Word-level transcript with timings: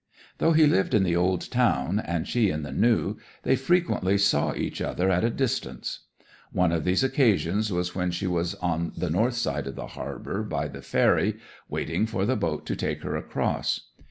'Though 0.39 0.53
he 0.53 0.65
lived 0.65 0.95
in 0.95 1.03
the 1.03 1.15
old 1.15 1.51
town, 1.51 1.99
and 1.99 2.27
she 2.27 2.49
in 2.49 2.63
the 2.63 2.71
new, 2.71 3.17
they 3.43 3.55
frequently 3.55 4.17
saw 4.17 4.51
each 4.55 4.81
other 4.81 5.11
at 5.11 5.23
a 5.23 5.29
distance. 5.29 6.05
One 6.51 6.71
of 6.71 6.85
these 6.85 7.03
occasions 7.03 7.71
was 7.71 7.93
when 7.93 8.09
she 8.09 8.25
was 8.25 8.55
on 8.55 8.93
the 8.97 9.11
north 9.11 9.35
side 9.35 9.67
of 9.67 9.75
the 9.75 9.85
harbour, 9.93 10.41
by 10.41 10.69
the 10.69 10.81
ferry, 10.81 11.37
waiting 11.69 12.07
for 12.07 12.25
the 12.25 12.35
boat 12.35 12.65
to 12.65 12.75
take 12.75 13.03
her 13.03 13.15
across. 13.15 13.91